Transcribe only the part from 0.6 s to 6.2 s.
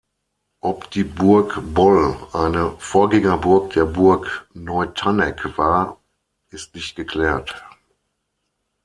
Ob die Burg Boll eine Vorgängerburg der Burg Neu-Tannegg war,